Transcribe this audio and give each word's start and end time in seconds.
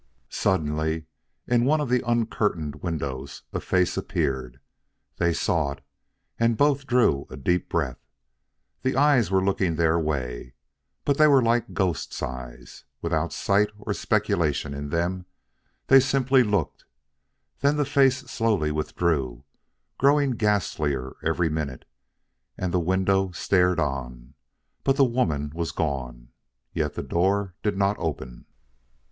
Suddenly 0.29 1.05
in 1.45 1.63
one 1.63 1.79
of 1.79 1.87
the 1.87 2.01
uncurtained 2.03 2.81
windows 2.81 3.43
a 3.53 3.59
face 3.59 3.95
appeared. 3.97 4.59
They 5.17 5.31
saw 5.31 5.73
it, 5.73 5.81
and 6.39 6.57
both 6.57 6.87
drew 6.87 7.27
a 7.29 7.37
deep 7.37 7.69
breath. 7.69 7.99
The 8.81 8.95
eyes 8.95 9.29
were 9.29 9.45
looking 9.45 9.75
their 9.75 9.99
way, 9.99 10.55
but 11.05 11.19
they 11.19 11.27
were 11.27 11.43
like 11.43 11.75
ghost's 11.75 12.19
eyes. 12.23 12.83
Without 13.03 13.31
sight 13.31 13.69
or 13.77 13.93
speculation 13.93 14.73
in 14.73 14.89
them, 14.89 15.27
they 15.85 15.99
simply 15.99 16.41
looked; 16.41 16.85
then 17.59 17.77
the 17.77 17.85
face 17.85 18.21
slowly 18.21 18.71
withdrew, 18.71 19.43
growing 19.99 20.31
ghastlier 20.31 21.15
every 21.23 21.47
minute, 21.51 21.85
and 22.57 22.73
the 22.73 22.79
window 22.79 23.29
stared 23.33 23.79
on, 23.79 24.33
but 24.83 24.95
the 24.95 25.05
woman 25.05 25.51
was 25.53 25.71
gone. 25.71 26.29
Yet 26.73 26.95
the 26.95 27.03
door 27.03 27.53
did 27.61 27.77
not 27.77 27.97
open. 27.99 28.45